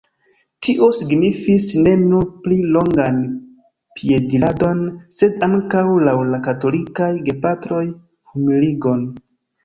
Tio 0.65 0.85
signifis 0.99 1.65
ne 1.87 1.91
nur 2.03 2.23
pli 2.45 2.55
longan 2.77 3.19
piediradon 3.99 4.81
sed 5.17 5.37
ankaŭ, 5.49 5.83
laŭ 6.07 6.15
la 6.31 6.39
katolikaj 6.47 7.11
gepatroj, 7.29 7.83
humiligon. 8.33 9.05